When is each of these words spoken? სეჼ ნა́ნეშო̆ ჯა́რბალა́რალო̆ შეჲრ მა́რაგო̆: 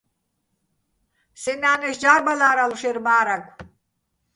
სეჼ 1.41 1.53
ნა́ნეშო̆ 1.61 1.99
ჯა́რბალა́რალო̆ 2.01 2.79
შეჲრ 2.81 2.97
მა́რაგო̆: 3.05 3.51